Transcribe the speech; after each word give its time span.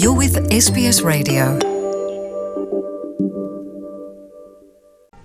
You're 0.00 0.14
with 0.16 0.34
SBS 0.56 0.98
Radio. 1.06 1.44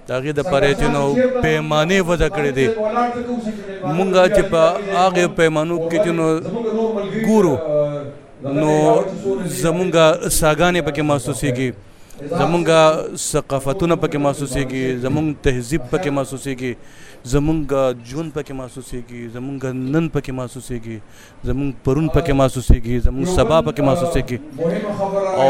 داغه 0.07 0.31
د 0.37 0.41
پریتونو 0.53 1.03
پیمانه 1.43 1.97
وځ 2.07 2.21
کړې 2.35 2.51
دي 2.57 2.67
مونږه 3.95 4.23
چې 4.35 4.43
په 4.51 4.61
هغه 5.01 5.23
پیمانو 5.39 5.75
کې 5.89 5.97
چې 6.03 6.11
نو 6.19 6.25
ګورو 7.27 7.55
نو 8.61 8.73
زمونږه 9.61 10.05
ساګانې 10.39 10.81
پکې 10.85 11.01
محسوسيږي 11.09 11.69
زمونږ 12.29 12.65
ثقافتونه 13.21 13.95
پکې 14.01 14.17
محسوسيږي 14.23 14.97
زمونږ 15.05 15.35
تهذیب 15.45 15.85
پکې 15.89 16.09
محسوسيږي 16.17 16.73
زمونږ 17.33 18.01
جون 18.09 18.29
پکې 18.35 18.53
محسوسيږي 18.59 19.27
زمونږ 19.33 19.63
نن 19.95 20.09
پکې 20.13 20.31
محسوسيږي 20.39 20.99
زمونږ 21.43 21.73
پرون 21.83 22.09
پکې 22.13 22.33
محسوسيږي 22.33 22.99
زمونږ 23.05 23.35
سبا 23.37 23.59
پکې 23.67 23.81
محسوسيږي 23.81 24.37
او 25.43 25.47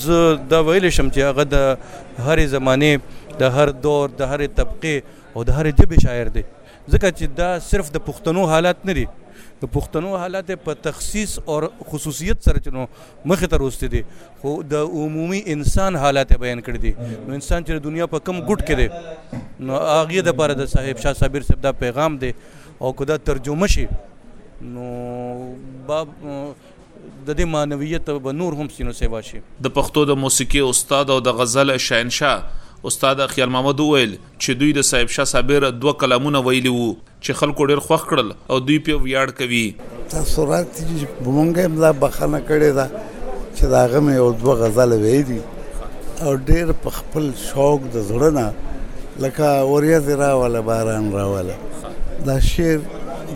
زه 0.06 0.38
دا 0.56 0.62
ویل 0.70 0.90
شم 1.00 1.12
چې 1.18 1.34
هغه 1.34 1.50
د 1.56 2.30
هر 2.30 2.46
زمانه 2.56 3.38
د 3.44 3.58
هر 3.60 3.74
دور 3.90 4.16
د 4.24 4.32
هر 4.34 4.46
طبقه 4.62 4.96
او 5.36 5.46
د 5.52 5.60
هر 5.60 5.72
جبه 5.82 6.06
شاعر 6.08 6.34
دی 6.40 6.46
ځکه 6.48 7.06
چې 7.18 7.38
دا 7.44 7.52
صرف 7.70 7.92
د 7.98 8.06
پښتنو 8.10 8.50
حالت 8.54 8.86
نه 8.92 8.98
دی 9.02 9.06
د 9.64 9.70
پښتنو 9.76 10.12
حالت 10.22 10.52
په 10.64 10.74
تخصیص 10.88 11.34
او 11.46 11.60
خصوصیت 11.92 12.44
سره 12.50 12.60
چنو 12.68 12.86
مخ 13.34 13.44
ته 13.54 13.60
روسته 13.64 13.90
دي 13.96 14.02
خو 14.42 14.54
د 14.74 14.92
عمومي 15.04 15.42
انسان 15.56 16.00
حالت 16.04 16.34
بیان 16.46 16.62
کړی 16.68 16.84
دي 16.86 16.92
نو 17.00 17.40
انسان 17.40 17.68
چې 17.68 17.88
دنیا 17.88 18.08
په 18.16 18.26
کم 18.30 18.42
ګټ 18.52 18.70
کې 18.70 18.76
دي 18.82 19.70
نو 19.70 19.82
هغه 19.84 20.28
د 20.30 20.38
پاره 20.42 20.60
د 20.62 20.72
صاحب 20.76 21.04
شاه 21.06 21.20
صابر 21.24 21.48
صاحب 21.50 21.64
دا 21.70 21.74
پیغام 21.86 22.18
دی 22.26 22.32
او 22.80 22.94
کدا 23.04 23.18
ترجمه 23.32 23.72
شي 23.78 23.88
نو 23.94 24.86
باب 25.92 26.16
د 26.26 27.32
دې 27.32 27.50
مانویت 27.56 28.12
به 28.28 28.36
نور 28.44 28.60
هم 28.62 28.70
سينو 28.78 29.00
سیوا 29.02 29.24
شي 29.32 29.42
د 29.42 29.74
پښتو 29.80 30.06
د 30.14 30.22
موسیقي 30.28 30.64
استاد 30.70 31.16
او 31.18 31.20
د 31.30 31.42
غزل 31.42 31.74
شاهنشاه 31.88 32.64
استاد 32.88 33.22
خیال 33.28 33.50
محمد 33.50 33.80
ویل 33.80 34.12
چې 34.40 34.52
دوی 34.60 34.74
د 34.78 34.82
صاحب 34.88 35.10
شاه 35.14 35.26
صابر 35.30 35.64
دوه 35.84 35.92
کلامونه 36.02 36.42
ویلی 36.48 36.74
وو 36.74 36.90
چې 37.22 37.40
خلکو 37.42 37.66
ډیر 37.72 37.80
خوښ 37.86 38.10
کړل 38.10 38.30
او 38.50 38.60
دوی 38.66 38.78
په 38.88 39.00
ویاړ 39.06 39.38
کوي 39.40 40.02
تصورات 40.14 40.68
چې 40.80 41.24
بومنګ 41.24 41.66
املا 41.70 41.92
بخانه 42.04 42.42
کړي 42.50 42.72
دا 42.80 42.88
چې 43.56 43.64
داغه 43.76 44.00
مې 44.04 44.22
او 44.24 44.32
دوه 44.32 44.56
غزل 44.62 44.94
ویلي 45.04 45.42
او 46.22 46.36
ډیر 46.52 46.72
په 46.84 46.90
خپل 47.00 47.26
شوق 47.46 47.90
د 47.96 48.06
زړه 48.12 48.30
نه 48.38 49.26
لکه 49.26 49.50
اوریه 49.72 50.20
را 50.24 50.30
ولا 50.42 50.60
باران 50.70 51.10
را 51.16 51.26
ولا 51.34 51.58
دا 52.30 52.38
شعر 52.40 52.80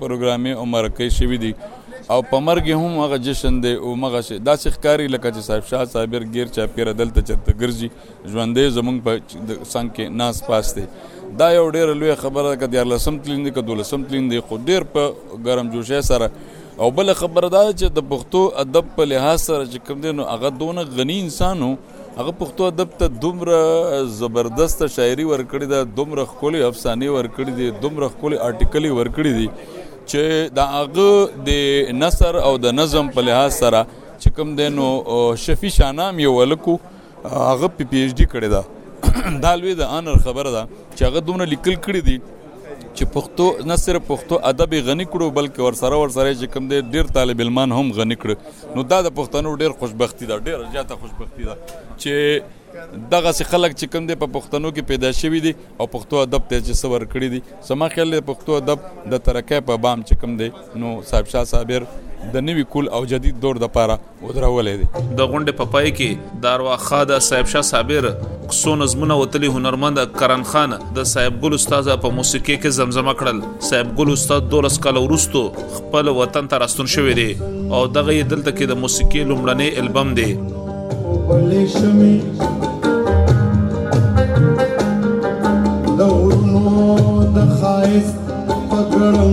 پروګرامې 0.00 0.52
او 0.58 0.64
مرکې 0.74 1.08
شوې 1.18 1.38
دي 1.44 1.52
او 2.14 2.22
په 2.30 2.38
مرګ 2.46 2.70
هم 2.80 2.92
هغه 3.04 3.16
جشن 3.26 3.60
دی 3.62 3.72
او 3.74 3.94
مغه 4.02 4.20
شي 4.28 4.38
دا 4.48 4.54
ښکاری 4.56 5.06
لکه 5.14 5.32
چې 5.36 5.46
صاحب 5.48 5.68
شاه 5.70 5.84
صابر 5.94 6.26
غیر 6.34 6.50
چا 6.56 6.66
پیر 6.74 6.90
دلته 6.98 7.22
چرته 7.28 7.54
ګرځي 7.62 7.88
ژوندې 8.32 8.74
زمونږ 8.78 8.98
په 9.06 9.22
څنګه 9.22 9.92
کې 9.94 10.16
ناس 10.22 10.42
پاس 10.50 10.74
دی 10.78 10.86
دا 11.38 11.48
یو 11.54 11.70
ډیر 11.76 11.94
لوی 12.00 12.14
خبره 12.24 12.44
ده 12.54 12.66
چې 12.66 12.92
لسم 12.92 13.18
تلین 13.26 13.44
دي 13.48 13.54
کدو 13.60 13.78
لسم 13.82 14.04
تلین 14.10 14.28
دي 14.34 14.40
خو 14.48 14.56
ډیر 14.70 14.88
په 14.96 15.38
ګرم 15.48 15.72
جوشه 15.76 16.02
سره 16.10 16.30
او 16.84 16.90
بل 17.00 17.12
خبره 17.22 17.48
ده 17.56 17.72
چې 17.72 17.96
د 17.98 18.06
پښتو 18.12 18.44
ادب 18.64 18.94
په 18.98 19.10
لحاظ 19.12 19.40
سره 19.48 19.64
چې 19.72 19.86
کوم 19.88 20.04
دي 20.06 20.16
نو 20.20 20.28
هغه 20.34 20.54
دونه 20.62 20.86
غنی 20.98 21.18
انسانو 21.26 21.74
هغه 22.18 22.32
پښتو 22.40 22.66
ادب 22.66 22.92
ته 23.00 23.08
دومره 23.22 23.56
زبردست 24.18 24.82
شاعري 24.92 25.24
ورکړې 25.30 25.66
ده 25.72 25.80
دومره 25.96 26.22
خولي 26.36 26.62
افسانه 26.68 27.08
ورکړې 27.16 27.54
دي 27.58 27.66
دومره 27.82 28.08
خولي 28.20 28.38
آرټیکلي 28.46 28.92
ورکړې 28.98 29.32
دي 29.40 29.66
چې 29.80 30.54
دا 30.58 30.64
هغه 30.74 31.42
د 31.48 31.90
نثر 32.04 32.38
او 32.44 32.54
د 32.66 32.74
نظم 32.78 33.10
په 33.16 33.26
لحاظ 33.28 33.50
سره 33.62 33.82
چې 34.22 34.34
کوم 34.38 34.54
دینو 34.60 34.86
شفی 35.44 35.72
شانام 35.76 36.22
یو 36.26 36.32
ولکو 36.38 36.78
هغه 37.34 37.70
پی 37.80 37.88
ایچ 37.90 38.16
ڈی 38.22 38.28
کړی 38.36 38.48
دا 38.54 39.36
دا 39.44 39.52
لوی 39.62 39.76
د 39.82 39.92
انر 39.98 40.22
خبره 40.28 40.56
ده 40.56 40.64
چې 40.70 41.02
هغه 41.10 41.24
دومره 41.28 41.50
لیکل 41.54 41.76
کړی 41.88 42.06
دي 42.08 42.16
چې 42.98 43.08
پښتو 43.14 43.46
نه 43.70 43.76
صرف 43.84 44.06
پښتو 44.10 44.38
ادب 44.50 44.74
غني 44.88 45.06
کړو 45.14 45.28
بلکې 45.38 45.64
ورسره 45.64 46.00
ورسره 46.02 46.28
چې 46.40 46.50
کوم 46.54 46.68
دی 46.72 46.80
ډیر 46.94 47.10
طالب 47.18 47.42
علمان 47.46 47.74
هم 47.78 47.92
غني 47.98 48.16
کړو 48.22 48.36
نو 48.78 48.84
دا 48.92 49.00
د 49.08 49.14
پښتنو 49.20 49.54
ډیر 49.64 49.74
خوشبختی 49.82 50.30
ده 50.32 50.42
ډیر 50.50 50.62
زیاته 50.76 51.00
خوشبختی 51.02 51.48
ده 51.48 51.58
چې 51.72 52.16
دغه 53.10 53.32
سي 53.38 53.44
خلک 53.50 53.74
چې 53.76 53.90
کوم 53.92 54.06
دي 54.08 54.14
په 54.22 54.26
پښتنو 54.36 54.70
کې 54.70 54.82
پیدا 54.90 55.10
شوی 55.20 55.40
دي 55.44 55.52
او 55.78 55.86
پښتو 55.92 56.20
ادب 56.22 56.48
ته 56.50 56.60
چې 56.62 56.72
سور 56.80 57.04
کړی 57.12 57.28
دي 57.34 57.40
سما 57.68 57.88
خیال 57.94 58.08
له 58.14 58.20
پښتو 58.30 58.56
ادب 58.62 58.84
د 59.14 59.20
ترقې 59.28 59.66
په 59.70 59.78
بام 59.86 60.02
چې 60.08 60.20
کوم 60.20 60.36
دي 60.40 60.48
نو 60.82 60.92
صاحب 61.10 61.30
شاه 61.34 61.44
صابر 61.52 61.86
د 62.34 62.44
نوي 62.48 62.64
کول 62.74 62.88
او 62.98 63.00
جدید 63.12 63.38
دور 63.44 63.60
د 63.64 63.70
پاره 63.76 63.96
ودرولې 64.22 64.82
دي 64.82 64.88
د 64.88 65.30
غونډې 65.32 65.58
په 65.60 65.70
پای 65.76 65.92
کې 66.00 66.40
داروا 66.46 66.76
خادا 66.86 67.18
صاحب 67.28 67.50
شاه 67.54 67.68
صابر 67.70 68.08
څو 68.16 68.74
نظمونه 68.84 69.18
وتلي 69.22 69.52
هنرمند 69.56 70.02
کرن 70.22 70.44
خان 70.52 70.76
د 71.00 71.08
صاحب 71.14 71.40
ګل 71.46 71.58
استاد 71.60 71.90
په 72.06 72.18
موسیقي 72.20 72.56
کې 72.56 72.78
زمزمه 72.80 73.16
کړل 73.22 73.64
صاحب 73.70 73.94
ګل 74.02 74.16
استاد 74.18 74.50
دولس 74.56 74.78
کال 74.88 75.02
وروسته 75.06 75.70
خپل 75.78 76.12
وطن 76.20 76.52
ته 76.54 76.64
راستون 76.66 76.92
شوی 76.98 77.16
دی 77.22 77.28
او 77.40 77.82
دغه 77.96 78.28
دلته 78.34 78.52
کې 78.52 78.70
د 78.74 78.82
موسیقي 78.86 79.26
لومړنی 79.32 79.72
البم 79.86 80.14
دی 80.22 80.30
patrono 88.68 89.24